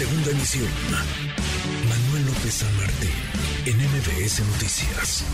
Segunda 0.00 0.30
emisión. 0.30 0.66
Manuel 1.86 2.24
López 2.24 2.54
San 2.54 2.74
Martín, 2.78 3.10
en 3.66 3.76
MBS 3.76 4.40
Noticias. 4.46 5.26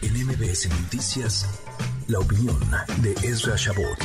En 0.00 0.26
MBS 0.26 0.70
Noticias, 0.70 1.60
la 2.08 2.20
opinión 2.20 2.58
de 3.02 3.12
Ezra 3.28 3.56
Shabot. 3.56 3.98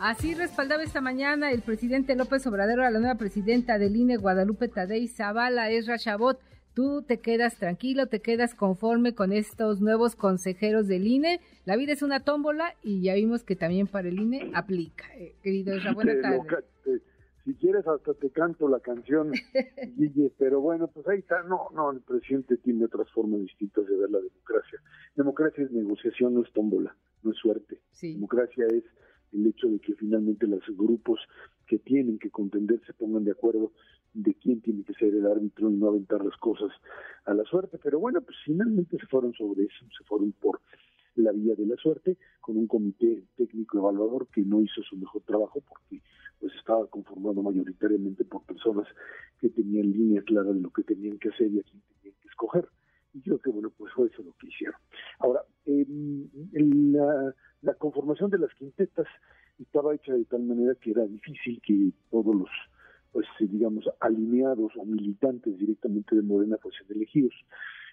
Así 0.00 0.32
respaldaba 0.32 0.82
esta 0.82 1.02
mañana 1.02 1.50
el 1.50 1.60
presidente 1.60 2.16
López 2.16 2.46
Obrador 2.46 2.80
a 2.80 2.90
la 2.90 2.98
nueva 2.98 3.16
presidenta 3.16 3.76
del 3.76 3.94
INE, 3.94 4.16
Guadalupe 4.16 4.68
Tadei 4.68 5.06
Zavala, 5.06 5.68
Ezra 5.68 5.98
Shabot 5.98 6.40
tú 6.74 7.02
te 7.02 7.20
quedas 7.20 7.56
tranquilo, 7.56 8.06
te 8.06 8.20
quedas 8.20 8.54
conforme 8.54 9.14
con 9.14 9.32
estos 9.32 9.80
nuevos 9.80 10.16
consejeros 10.16 10.88
del 10.88 11.06
INE. 11.06 11.40
La 11.64 11.76
vida 11.76 11.92
es 11.92 12.02
una 12.02 12.20
tómbola 12.20 12.74
y 12.82 13.02
ya 13.02 13.14
vimos 13.14 13.44
que 13.44 13.56
también 13.56 13.86
para 13.86 14.08
el 14.08 14.18
INE 14.20 14.50
aplica. 14.54 15.04
Eh, 15.16 15.36
querido 15.42 15.74
Esra, 15.74 15.92
buenas 15.94 16.20
tardes. 16.20 16.42
si 17.44 17.54
quieres 17.54 17.86
hasta 17.86 18.14
te 18.14 18.30
canto 18.30 18.68
la 18.68 18.80
canción, 18.80 19.32
Guille, 19.96 20.32
pero 20.36 20.60
bueno, 20.60 20.88
pues 20.88 21.06
ahí 21.08 21.20
está. 21.20 21.42
No, 21.44 21.68
no, 21.74 21.92
el 21.92 22.00
presidente 22.00 22.56
tiene 22.58 22.84
otras 22.84 23.10
formas 23.12 23.40
distintas 23.40 23.86
de 23.86 23.96
ver 23.96 24.10
la 24.10 24.20
democracia. 24.20 24.80
Democracia 25.14 25.64
es 25.64 25.70
negociación, 25.70 26.34
no 26.34 26.42
es 26.42 26.52
tómbola, 26.52 26.94
no 27.22 27.30
es 27.30 27.38
suerte. 27.38 27.80
Democracia 28.02 28.66
es 28.66 28.84
el 29.34 29.46
hecho 29.46 29.68
de 29.68 29.78
que 29.80 29.94
finalmente 29.94 30.46
los 30.46 30.62
grupos 30.68 31.20
que 31.66 31.78
tienen 31.78 32.18
que 32.18 32.30
contender 32.30 32.80
se 32.86 32.92
pongan 32.94 33.24
de 33.24 33.32
acuerdo 33.32 33.72
de 34.14 34.34
quién 34.34 34.60
tiene 34.60 34.84
que 34.84 34.94
ser 34.94 35.12
el 35.14 35.26
árbitro 35.26 35.70
y 35.70 35.74
no 35.74 35.88
aventar 35.88 36.24
las 36.24 36.36
cosas 36.38 36.70
a 37.24 37.34
la 37.34 37.44
suerte. 37.44 37.78
Pero 37.82 37.98
bueno, 37.98 38.20
pues 38.22 38.36
finalmente 38.44 38.96
se 38.98 39.06
fueron 39.06 39.34
sobre 39.34 39.64
eso, 39.64 39.84
se 39.96 40.04
fueron 40.04 40.32
por 40.32 40.60
la 41.16 41.32
vía 41.32 41.54
de 41.54 41.66
la 41.66 41.76
suerte, 41.76 42.16
con 42.40 42.56
un 42.56 42.66
comité 42.66 43.24
técnico 43.36 43.78
evaluador 43.78 44.28
que 44.28 44.42
no 44.42 44.60
hizo 44.60 44.82
su 44.82 44.96
mejor 44.96 45.22
trabajo 45.22 45.62
porque 45.68 46.02
pues 46.40 46.52
estaba 46.56 46.86
conformado 46.88 47.42
mayoritariamente 47.42 48.24
por 48.24 48.42
personas 48.42 48.86
que 49.40 49.48
tenían 49.48 49.90
línea 49.90 50.22
clara 50.22 50.52
de 50.52 50.60
lo 50.60 50.70
que 50.70 50.82
tenían 50.82 51.18
que 51.18 51.28
hacer 51.28 51.50
y 51.50 51.60
a 51.60 51.62
quién 51.62 51.82
tenían 52.00 52.16
que 52.20 52.28
escoger. 52.28 52.68
Y 53.12 53.18
yo 53.18 53.38
creo 53.38 53.40
que 53.40 53.50
bueno, 53.50 53.72
pues 53.76 53.92
fue 53.92 54.08
eso 54.08 54.22
lo 54.22 54.32
que 54.32 54.48
hicieron. 54.48 54.78
Ahora, 55.20 55.42
la, 55.64 57.34
la 57.62 57.74
conformación 57.74 58.30
de 58.30 58.38
las 58.38 58.52
quintetas 58.54 59.06
hecha 59.94 60.12
de 60.14 60.24
tal 60.24 60.42
manera 60.42 60.74
que 60.74 60.90
era 60.90 61.06
difícil 61.06 61.60
que 61.62 61.90
todos 62.10 62.34
los 62.34 62.50
pues 63.14 63.26
digamos, 63.38 63.88
alineados 64.00 64.72
o 64.76 64.84
militantes 64.84 65.56
directamente 65.56 66.16
de 66.16 66.22
Morena 66.22 66.58
fuesen 66.60 66.86
elegidos. 66.90 67.32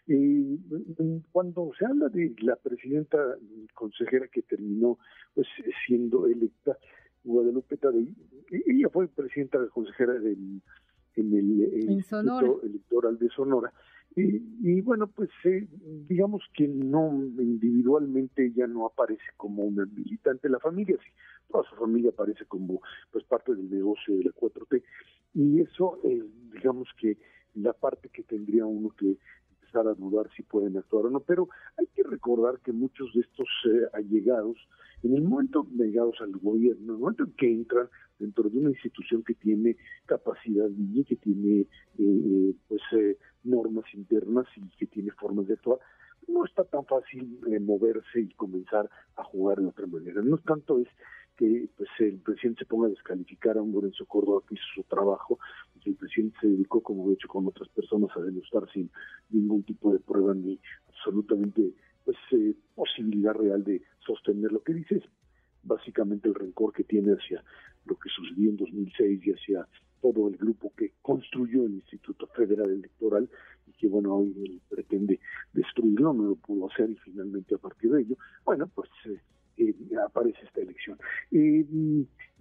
Eh, 0.08 0.58
cuando 1.32 1.72
se 1.78 1.86
habla 1.86 2.10
de 2.10 2.34
la 2.40 2.56
presidenta 2.56 3.20
consejera 3.76 4.28
que 4.30 4.42
terminó 4.42 4.98
pues 5.36 5.48
siendo 5.86 6.26
electa, 6.26 6.76
Guadalupe 7.24 7.78
Tadei, 7.78 8.12
ella 8.50 8.90
fue 8.90 9.08
presidenta 9.10 9.60
consejera 9.68 10.14
del, 10.14 10.60
en 11.16 11.38
el 11.38 11.92
Instituto 11.92 12.64
Electoral 12.64 13.20
de 13.20 13.30
Sonora, 13.30 13.72
y, 14.16 14.82
bueno, 14.82 15.08
pues 15.08 15.30
eh, 15.46 15.66
digamos 16.08 16.44
que 16.54 16.68
no 16.68 17.12
individualmente 17.40 18.48
ella 18.48 18.68
no 18.68 18.86
aparece 18.86 19.24
como 19.38 19.64
una 19.64 19.86
militante 19.86 20.50
la 20.50 20.60
familia, 20.60 20.98
sí, 20.98 21.12
toda 21.50 21.64
su 21.70 21.76
familia 21.76 22.10
aparece 22.10 22.46
como 22.46 22.82
pues 23.12 23.24
parte 23.26 23.56
del 23.56 23.70
negocio 23.70 24.18
de 24.18 24.26
la 24.26 24.32
4T 24.32 24.84
y 25.34 25.62
eso 25.62 26.00
eh, 26.04 26.24
digamos 26.52 26.90
que 27.00 27.18
la 27.56 27.72
parte 27.72 28.10
que 28.10 28.24
tendría 28.24 28.66
uno 28.66 28.90
que 28.98 29.18
empezar 29.62 29.88
a 29.88 29.94
dudar 29.94 30.30
si 30.36 30.44
pueden 30.44 30.78
actuar 30.78 31.06
o 31.06 31.10
no, 31.10 31.22
pero 31.22 31.48
hay 31.78 31.88
que 31.88 32.04
recordar 32.04 32.60
que 32.60 32.74
muchos 32.74 33.14
de 33.14 33.22
estos 33.22 33.48
eh, 33.66 33.88
allegados, 33.94 34.58
en 35.04 35.16
el 35.16 35.24
momento 35.24 35.68
llegados 35.76 36.16
al 36.22 36.32
gobierno, 36.32 36.82
en 36.84 36.90
el 36.90 36.98
momento 36.98 37.24
en 37.24 37.32
que 37.34 37.52
entran 37.52 37.88
dentro 38.20 38.50
de 38.50 38.58
una 38.58 38.70
institución 38.70 39.24
que 39.24 39.34
tiene 39.34 39.78
capacidad 40.06 40.70
y 40.70 41.04
que 41.04 41.16
tiene 41.16 41.68
eh, 41.98 42.56
pues 42.68 42.82
normas 43.44 43.86
internas 43.94 44.46
y 44.56 44.68
que 44.78 44.86
tiene 44.86 45.12
formas 45.12 45.48
de 45.48 45.56
actuar, 45.56 45.80
no 46.28 46.46
está 46.46 46.64
tan 46.64 46.86
fácil 46.86 47.40
moverse 47.62 48.22
y 48.22 48.30
comenzar 48.36 48.90
a 49.16 49.24
jugar 49.24 49.60
de 49.60 49.68
otra 49.68 49.88
manera. 49.88 50.22
No 50.22 50.38
tanto 50.38 50.80
es 50.80 50.88
que 51.38 51.68
pues 51.76 51.90
el 52.00 52.20
presidente 52.20 52.60
se 52.60 52.66
ponga 52.68 52.88
a 52.88 52.92
descalificar 52.92 53.58
a 53.58 53.62
un 53.62 53.72
Lorenzo 53.72 54.06
Córdoba 54.06 54.42
que 54.48 54.56
hizo 54.56 54.64
su 54.76 54.84
trabajo, 54.84 55.40
y 55.84 55.90
el 55.90 55.96
presidente 55.96 56.38
se 56.42 56.48
dedicó, 56.48 56.82
como 56.82 57.10
he 57.10 57.14
hecho 57.14 57.28
con 57.28 57.48
otras 57.48 57.68
personas, 57.70 58.16
a 58.16 58.22
denostar 58.22 58.72
sin 58.72 58.92
ningún 59.30 59.64
tipo 59.64 59.92
de 59.92 60.00
prueba 60.00 60.36
ni 60.36 60.60
absolutamente 60.88 61.74
pues 62.06 62.18
eh, 62.32 62.56
posibilidad 62.76 63.34
real 63.34 63.64
de 63.64 63.82
sostener 64.06 64.52
lo 64.52 64.64
que 64.64 64.74
dice 64.74 64.96
es 64.96 65.04
básicamente 65.64 66.28
el 66.28 66.36
rencor 66.36 66.74
que 66.74 66.84
tiene 66.84 67.14
hacia 67.14 67.44
lo 67.86 67.96
que 67.98 68.10
sucedió 68.10 68.50
en 68.50 68.58
2006 68.58 69.22
y 69.26 69.32
hacia 69.32 69.68
todo 70.02 70.28
el 70.28 70.38
grupo 70.38 70.74
que 70.76 70.94
construyó 71.02 71.66
el 71.66 71.76
Instituto 71.76 72.28
Federal 72.28 72.72
Electoral 72.72 73.30
y 73.68 73.72
que 73.74 73.88
bueno 73.88 74.16
hoy 74.16 74.34
él 74.44 74.62
pretende 74.70 75.20
destruirlo, 75.54 76.14
no 76.14 76.24
lo 76.24 76.36
pudo 76.36 76.70
hacer 76.72 76.90
y 76.90 76.96
finalmente 76.96 77.56
a 77.56 77.60
partir 77.60 77.92
de 77.92 78.02
ello, 78.02 78.18
bueno 78.44 78.68
pues 78.74 78.90
eh, 79.06 79.20
eh, 79.58 79.76
aparece 80.06 80.40
esta 80.46 80.62
elección. 80.62 80.98
Eh, 81.32 81.66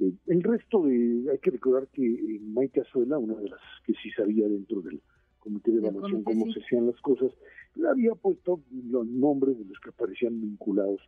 eh, 0.00 0.12
el 0.27 0.42
resto 0.42 0.82
de, 0.84 1.27
hay 1.31 1.38
que 1.38 1.50
recordar 1.50 1.88
que 1.88 2.38
Maite 2.41 2.81
Azuela, 2.81 3.19
una 3.19 3.34
de 3.34 3.48
las 3.48 3.60
que 3.84 3.92
sí 4.03 4.10
sabía 4.12 4.48
dentro 4.48 4.81
del 4.81 5.03
comité 5.38 5.71
de 5.71 5.78
evaluación 5.78 6.22
cómo 6.22 6.50
se 6.53 6.60
hacían 6.60 6.87
las 6.87 7.00
cosas, 7.00 7.32
había 7.91 8.15
puesto 8.15 8.61
los 8.91 9.06
nombres 9.06 9.59
de 9.59 9.65
los 9.65 9.78
que 9.81 9.91
aparecían 9.91 10.41
vinculados 10.41 11.01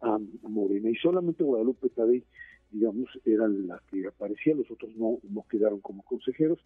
a, 0.00 0.18
Morena 0.42 0.90
y 0.90 0.94
solamente 0.96 1.44
Guadalupe 1.44 1.88
Tadei 1.90 2.24
digamos, 2.70 3.08
era 3.24 3.48
la 3.48 3.80
que 3.90 4.06
aparecía, 4.06 4.54
los 4.54 4.70
otros 4.70 4.94
no, 4.96 5.18
no 5.30 5.44
quedaron 5.48 5.80
como 5.80 6.02
consejeros. 6.02 6.58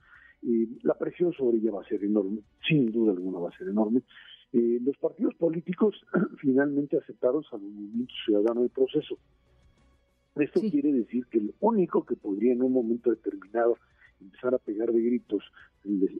y 0.42 0.66
la 0.82 0.94
presión 0.98 1.32
sobre 1.32 1.58
ella 1.58 1.70
va 1.70 1.82
a 1.82 1.88
ser 1.88 2.02
enorme, 2.02 2.40
sin 2.66 2.90
duda 2.90 3.12
alguna 3.12 3.38
va 3.38 3.50
a 3.50 3.56
ser 3.56 3.68
enorme. 3.68 4.02
Eh, 4.52 4.80
los 4.82 4.96
partidos 4.98 5.34
políticos 5.36 5.94
finalmente 6.40 6.98
aceptaron 6.98 7.44
al 7.52 7.60
movimiento 7.60 8.12
ciudadano 8.24 8.62
del 8.62 8.70
proceso. 8.70 9.16
Esto 10.34 10.60
quiere 10.60 10.92
decir 10.92 11.26
que 11.26 11.40
lo 11.40 11.52
único 11.60 12.04
que 12.04 12.16
podría 12.16 12.52
en 12.52 12.62
un 12.62 12.72
momento 12.72 13.10
determinado 13.10 13.76
empezar 14.22 14.54
a 14.54 14.58
pegar 14.58 14.92
de 14.92 15.00
gritos 15.02 15.42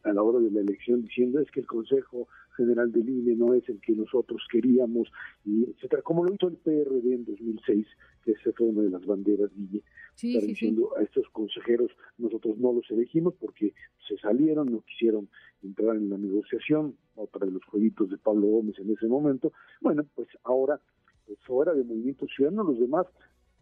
a 0.05 0.13
la 0.13 0.23
hora 0.23 0.41
de 0.41 0.51
la 0.51 0.61
elección 0.61 1.03
diciendo 1.03 1.41
es 1.41 1.51
que 1.51 1.61
el 1.61 1.67
Consejo 1.67 2.29
General 2.57 2.91
del 2.91 3.09
INE 3.09 3.37
no 3.37 3.55
es 3.55 3.69
el 3.69 3.81
que 3.81 3.93
nosotros 3.93 4.43
queríamos, 4.51 5.11
y 5.45 5.65
etcétera, 5.71 6.03
como 6.03 6.25
lo 6.25 6.35
hizo 6.35 6.49
el 6.49 6.57
PRD 6.57 7.15
en 7.15 7.25
2006, 7.25 7.87
que 8.25 8.33
esa 8.33 8.53
fue 8.53 8.67
una 8.67 8.83
de 8.83 8.91
las 8.91 9.05
banderas, 9.07 9.51
Guille, 9.55 9.83
diciendo 10.21 10.97
a 10.97 11.03
estos 11.03 11.29
consejeros 11.31 11.91
nosotros 12.19 12.59
no 12.59 12.73
los 12.73 12.91
elegimos 12.91 13.35
porque 13.35 13.73
se 14.07 14.17
salieron, 14.19 14.71
no 14.71 14.83
quisieron 14.83 15.29
entrar 15.63 15.97
en 15.97 16.11
la 16.11 16.19
negociación, 16.19 16.97
otra 17.15 17.47
de 17.47 17.53
los 17.53 17.65
jueguitos 17.65 18.11
de 18.11 18.19
Pablo 18.19 18.47
Gómez 18.49 18.79
en 18.79 18.91
ese 18.91 19.07
momento. 19.07 19.53
Bueno, 19.81 20.05
pues 20.15 20.29
ahora, 20.45 20.81
pues 21.27 21.39
fuera 21.41 21.73
de 21.73 21.85
Movimiento 21.85 22.27
Ciudadano, 22.27 22.65
los 22.65 22.79
demás, 22.79 23.07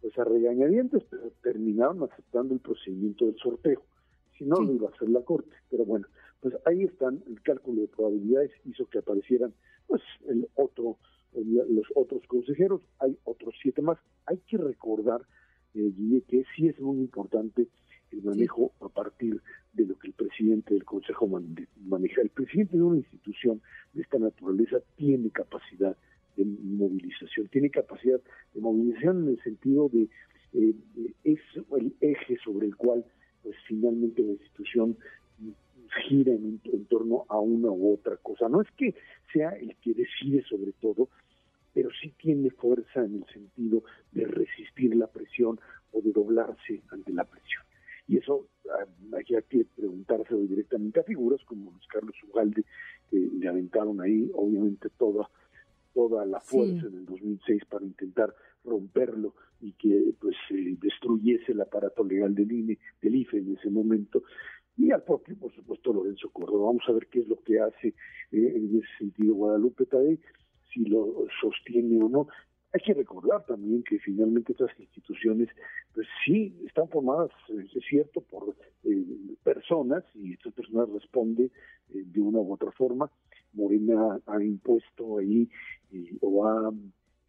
pues 0.01 0.17
a 0.17 0.23
regañadientes, 0.23 1.03
pero 1.09 1.31
terminaron 1.43 2.03
aceptando 2.03 2.53
el 2.53 2.59
procedimiento 2.59 3.25
del 3.25 3.37
sorteo. 3.37 3.83
Si 4.37 4.45
no, 4.45 4.59
lo 4.61 4.73
iba 4.73 4.89
a 4.89 4.91
hacer 4.91 5.09
la 5.09 5.21
Corte. 5.21 5.51
Pero 5.69 5.85
bueno, 5.85 6.07
pues 6.39 6.55
ahí 6.65 6.83
están, 6.83 7.23
el 7.27 7.41
cálculo 7.41 7.81
de 7.81 7.87
probabilidades 7.87 8.51
hizo 8.65 8.85
que 8.87 8.99
aparecieran, 8.99 9.53
pues, 9.87 10.01
el 10.27 10.47
otro, 10.55 10.97
los 11.33 11.85
otros 11.95 12.21
consejeros, 12.27 12.81
hay 12.99 13.17
otros 13.23 13.55
siete 13.61 13.81
más. 13.81 13.97
Hay 14.25 14.37
que 14.47 14.57
recordar, 14.57 15.21
eh, 15.73 15.91
que 16.27 16.43
sí 16.55 16.67
es 16.67 16.79
muy 16.79 16.99
importante 16.99 17.67
el 18.11 18.23
manejo 18.23 18.73
a 18.81 18.89
partir 18.89 19.41
de 19.73 19.85
lo 19.85 19.97
que 19.97 20.07
el 20.07 20.13
presidente 20.13 20.73
del 20.73 20.83
Consejo 20.83 21.27
maneja. 21.27 22.21
El 22.21 22.29
presidente 22.29 22.75
de 22.75 22.83
una 22.83 22.97
institución 22.97 23.61
de 23.93 24.01
esta 24.01 24.19
naturaleza 24.19 24.79
tiene 24.97 25.29
capacidad 25.29 25.95
de 26.35 26.45
movilización, 26.45 27.47
tiene 27.47 27.69
capacidad 27.69 28.19
de 28.53 28.61
movilización 28.61 29.23
en 29.23 29.29
el 29.29 29.43
sentido 29.43 29.89
de 29.89 30.09
eh, 30.53 30.75
es 31.23 31.39
el 31.77 31.95
eje 32.01 32.37
sobre 32.43 32.67
el 32.67 32.75
cual 32.75 33.05
pues 33.43 33.55
finalmente 33.67 34.21
la 34.21 34.31
institución 34.31 34.97
gira 36.07 36.31
en, 36.31 36.61
en, 36.63 36.85
torno 36.85 37.25
a 37.27 37.39
una 37.39 37.69
u 37.69 37.93
otra 37.93 38.17
cosa. 38.17 38.47
No 38.47 38.61
es 38.61 38.69
que 38.77 38.95
sea 39.33 39.49
el 39.49 39.75
que 39.77 39.93
decide 39.93 40.43
sobre 40.43 40.71
todo, 40.73 41.09
pero 41.73 41.89
sí 42.01 42.13
tiene 42.17 42.49
fuerza 42.51 43.03
en 43.03 43.15
el 43.15 43.25
sentido 43.33 43.83
de 44.11 44.25
resistir 44.25 44.95
la 44.95 45.07
presión 45.07 45.59
o 45.91 46.01
de 46.01 46.11
doblarse 46.11 46.81
ante 46.91 47.11
la 47.13 47.25
presión. 47.25 47.63
Y 48.07 48.17
eso 48.17 48.47
ah, 48.69 48.85
hay 49.17 49.23
que 49.23 49.65
preguntárselo 49.75 50.41
directamente 50.41 50.99
a 50.99 51.03
figuras 51.03 51.41
como 51.45 51.71
Luis 51.71 51.87
Carlos 51.87 52.15
Ugalde, 52.29 52.63
que 53.09 53.17
le 53.17 53.47
aventaron 53.47 54.01
ahí, 54.01 54.29
obviamente, 54.33 54.89
toda 54.97 55.29
toda 55.93 56.25
la 56.25 56.39
fuerza 56.39 56.87
en 56.87 56.99
el 56.99 57.05
2006 57.05 57.65
para 57.65 57.85
intentar 57.85 58.33
romperlo 58.63 59.35
y 59.59 59.73
que 59.73 60.13
pues 60.49 60.79
destruyese 60.79 61.51
el 61.51 61.61
aparato 61.61 62.03
legal 62.03 62.33
del 62.35 62.51
INE, 62.51 62.77
del 63.01 63.15
IFE 63.15 63.37
en 63.37 63.57
ese 63.57 63.69
momento 63.69 64.23
y 64.77 64.91
al 64.91 65.03
propio, 65.03 65.35
por 65.37 65.53
supuesto, 65.53 65.93
Lorenzo 65.93 66.29
Córdoba. 66.29 66.67
Vamos 66.67 66.83
a 66.87 66.93
ver 66.93 67.07
qué 67.07 67.19
es 67.19 67.27
lo 67.27 67.35
que 67.43 67.59
hace 67.59 67.89
eh, 67.89 67.93
en 68.31 68.77
ese 68.77 68.87
sentido 68.97 69.35
Guadalupe 69.35 69.85
Tadei, 69.85 70.19
si 70.73 70.85
lo 70.85 71.27
sostiene 71.41 72.01
o 72.03 72.09
no. 72.09 72.27
Hay 72.73 72.79
que 72.79 72.93
recordar 72.93 73.45
también 73.45 73.83
que 73.83 73.99
finalmente 73.99 74.53
estas 74.53 74.71
instituciones 74.79 75.49
pues 75.93 76.07
sí, 76.25 76.55
están 76.65 76.87
formadas, 76.87 77.31
es 77.49 77.83
cierto, 77.89 78.21
por 78.21 78.55
eh, 78.85 79.05
personas 79.43 80.05
y 80.15 80.33
estas 80.33 80.53
personas 80.53 80.89
responden 80.89 81.51
eh, 81.93 82.03
de 82.05 82.21
una 82.21 82.39
u 82.39 82.53
otra 82.53 82.71
forma. 82.71 83.11
Morena 83.53 84.19
ha 84.25 84.41
impuesto 84.41 85.17
ahí 85.17 85.49
eh, 85.91 86.17
o 86.21 86.47
ha 86.47 86.71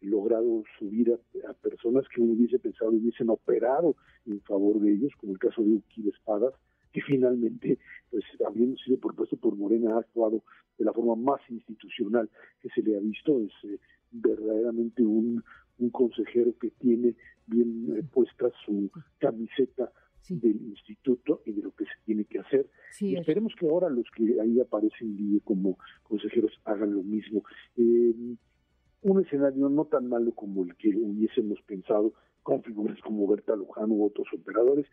logrado 0.01 0.63
subir 0.79 1.13
a, 1.13 1.42
personas 1.83 2.07
que 2.09 2.21
uno 2.21 2.33
hubiese 2.33 2.59
pensado 2.59 2.91
hubiesen 2.91 3.29
operado 3.29 3.95
en 4.25 4.39
favor 4.41 4.79
de 4.79 4.93
ellos, 4.93 5.11
como 5.17 5.33
el 5.33 5.39
caso 5.39 5.61
de 5.61 5.71
Uki 5.71 6.03
de 6.03 6.09
Espadas, 6.11 6.53
que 6.91 7.01
finalmente, 7.01 7.79
pues 8.09 8.23
habiendo 8.47 8.77
sido 8.77 8.99
propuesto 8.99 9.35
por 9.37 9.55
Morena, 9.55 9.95
ha 9.95 9.99
actuado 9.99 10.43
de 10.77 10.85
la 10.85 10.93
forma 10.93 11.15
más 11.15 11.41
institucional 11.49 12.29
que 12.61 12.69
se 12.69 12.81
le 12.81 12.95
ha 12.95 12.99
visto. 12.99 13.39
Es 13.41 13.79
verdaderamente 14.11 15.03
un, 15.03 15.43
un 15.79 15.89
consejero 15.89 16.53
que 16.59 16.69
tiene 16.71 17.15
bien 17.47 17.97
eh, 17.97 18.03
puesta 18.03 18.49
su 18.65 18.89
camiseta 19.19 19.91
del 20.29 20.61
instituto 20.61 21.41
y 21.45 21.51
de 21.51 21.63
lo 21.63 21.71
que 21.71 21.83
se 21.83 21.91
tiene 22.05 22.23
que 22.23 22.39
hacer. 22.39 22.69
esperemos 23.01 23.53
que 23.59 23.67
ahora 23.67 23.89
los 23.89 24.05
que 24.15 24.39
ahí 24.39 24.57
aparecen 24.61 25.41
como 25.43 25.77
consejeros 26.03 26.53
hagan 26.63 26.93
lo 26.93 27.03
mismo. 27.03 27.43
Eh, 27.75 28.13
un 29.03 29.21
escenario 29.21 29.69
no 29.69 29.85
tan 29.85 30.07
malo 30.07 30.31
como 30.33 30.63
el 30.63 30.75
que 30.75 30.89
hubiésemos 30.89 31.61
pensado 31.63 32.13
con 32.41 32.63
figuras 32.63 32.99
como 33.01 33.27
Berta 33.27 33.55
Luján 33.55 33.91
u 33.91 34.05
otros 34.05 34.27
operadores 34.33 34.85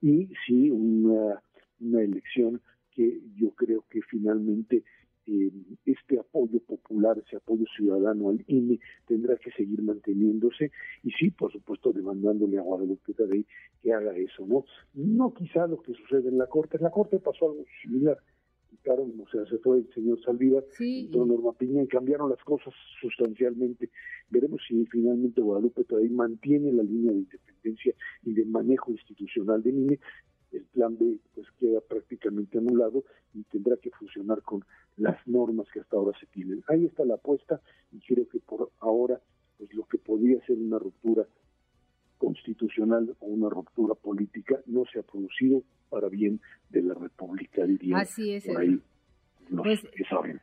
y 0.00 0.28
sí 0.46 0.70
una, 0.70 1.42
una 1.80 2.02
elección 2.02 2.60
que 2.90 3.20
yo 3.36 3.50
creo 3.50 3.84
que 3.90 4.00
finalmente 4.02 4.84
eh, 5.26 5.52
este 5.84 6.18
apoyo 6.18 6.58
popular, 6.60 7.18
ese 7.18 7.36
apoyo 7.36 7.64
ciudadano 7.76 8.30
al 8.30 8.42
INE 8.46 8.80
tendrá 9.06 9.36
que 9.36 9.50
seguir 9.50 9.82
manteniéndose 9.82 10.70
y 11.02 11.10
sí, 11.10 11.30
por 11.30 11.52
supuesto, 11.52 11.92
demandándole 11.92 12.58
a 12.58 12.62
Guadalupe 12.62 13.12
Tadei 13.12 13.44
que 13.82 13.92
haga 13.92 14.16
eso, 14.16 14.46
¿no? 14.46 14.64
No 14.94 15.34
quizá 15.34 15.66
lo 15.66 15.82
que 15.82 15.92
sucede 15.92 16.30
en 16.30 16.38
la 16.38 16.46
Corte, 16.46 16.78
en 16.78 16.84
la 16.84 16.90
Corte 16.90 17.18
pasó 17.18 17.50
algo 17.50 17.64
similar, 17.82 18.18
quitaron, 18.78 19.12
o 19.20 19.28
sea, 19.28 19.44
se 19.46 19.58
fue 19.58 19.78
el 19.78 19.92
señor 19.92 20.20
Saldívar, 20.22 20.64
sí. 20.70 21.08
Norma 21.12 21.52
Piña 21.52 21.82
y 21.82 21.88
cambiaron 21.88 22.30
las 22.30 22.42
cosas 22.44 22.72
sustancialmente. 23.00 23.90
Veremos 24.30 24.60
si 24.66 24.86
finalmente 24.86 25.40
Guadalupe 25.40 25.84
Tadei 25.84 26.08
mantiene 26.08 26.72
la 26.72 26.82
línea 26.82 27.12
de 27.12 27.18
independencia 27.18 27.94
y 28.22 28.32
de 28.32 28.44
manejo 28.44 28.92
institucional 28.92 29.62
del 29.62 29.78
INE, 29.78 30.00
el 30.52 30.64
plan 30.64 30.96
B 30.96 31.18
pues 31.34 31.46
queda 31.58 31.80
prácticamente 31.80 32.58
anulado 32.58 33.04
y 33.34 33.42
tendrá 33.44 33.76
que 33.76 33.90
funcionar 33.90 34.42
con 34.42 34.64
las 34.96 35.18
normas 35.26 35.68
que 35.72 35.80
hasta 35.80 35.96
ahora 35.96 36.18
se 36.18 36.26
tienen. 36.26 36.62
Ahí 36.68 36.86
está 36.86 37.04
la 37.04 37.14
apuesta 37.14 37.60
y 37.92 38.00
creo 38.00 38.26
que 38.28 38.40
por 38.40 38.70
ahora 38.80 39.20
pues 39.58 39.72
lo 39.74 39.84
que 39.84 39.98
podría 39.98 40.40
ser 40.46 40.56
una 40.56 40.78
ruptura 40.78 41.26
constitucional 42.18 43.16
o 43.20 43.26
una 43.26 43.48
ruptura 43.48 43.94
política 43.94 44.60
no 44.66 44.84
se 44.92 44.98
ha 44.98 45.02
producido 45.02 45.62
para 45.88 46.08
bien 46.08 46.40
de 46.70 46.82
la 46.82 46.94
República, 46.94 47.64
diría. 47.64 47.98
Así 47.98 48.32
es. 48.34 48.46
pues, 49.50 49.80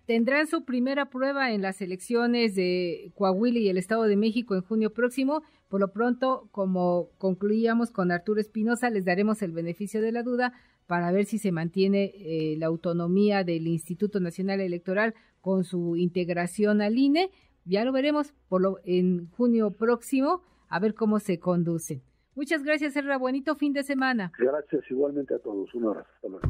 tendrán 0.06 0.48
su 0.48 0.66
primera 0.66 1.06
prueba 1.06 1.52
en 1.52 1.62
las 1.62 1.82
elecciones 1.82 2.56
de 2.56 3.12
Coahuila 3.16 3.60
y 3.60 3.70
el 3.70 3.78
Estado 3.78 4.04
de 4.04 4.16
México 4.16 4.56
en 4.56 4.62
junio 4.62 4.92
próximo. 4.92 5.44
Por 5.70 5.80
lo 5.80 5.92
pronto, 5.92 6.48
como 6.52 7.10
concluíamos 7.18 7.92
con 7.92 8.12
Arturo 8.12 8.40
Espinosa, 8.40 8.90
les 8.90 9.06
daremos 9.06 9.42
el 9.42 9.52
beneficio 9.52 10.02
de 10.02 10.12
la 10.12 10.24
duda 10.24 10.54
para 10.88 11.12
ver 11.12 11.26
si 11.26 11.38
se 11.38 11.52
mantiene 11.52 12.14
eh, 12.16 12.56
la 12.58 12.68
autonomía 12.68 13.44
del 13.44 13.68
Instituto 13.68 14.20
Nacional 14.20 14.62
Electoral 14.62 15.14
con 15.42 15.64
su 15.64 15.96
integración 15.96 16.82
al 16.82 16.98
INE. 16.98 17.30
Ya 17.66 17.84
lo 17.84 17.92
veremos 17.92 18.34
por 18.48 18.62
lo, 18.62 18.80
en 18.86 19.30
junio 19.32 19.72
próximo, 19.72 20.42
a 20.76 20.80
ver 20.80 20.94
cómo 20.94 21.20
se 21.20 21.40
conduce. 21.40 22.02
Muchas 22.36 22.62
gracias, 22.62 22.98
Herra. 22.98 23.18
Bonito 23.18 23.56
fin 23.56 23.72
de 23.72 23.82
semana. 23.82 24.34
Gracias 24.38 24.84
igualmente 24.90 25.34
a 25.34 25.40
todos. 25.40 25.74
Un 25.74 25.88
abrazo. 25.88 26.10
Hasta 26.16 26.28
luego. 26.28 26.48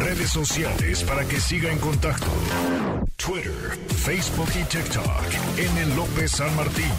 Redes 0.00 0.30
sociales 0.30 1.04
para 1.04 1.22
que 1.22 1.36
siga 1.36 1.70
en 1.70 1.78
contacto: 1.78 2.26
Twitter, 3.16 3.78
Facebook 3.86 4.48
y 4.60 4.64
TikTok. 4.64 5.22
M. 5.56 5.94
López 5.94 6.32
San 6.32 6.54
Martín. 6.56 6.90